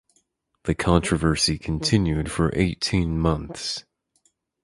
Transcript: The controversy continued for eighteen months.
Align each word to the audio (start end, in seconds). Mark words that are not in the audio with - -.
The 0.63 0.73
controversy 0.73 1.59
continued 1.59 2.31
for 2.31 2.49
eighteen 2.55 3.19
months. 3.19 3.85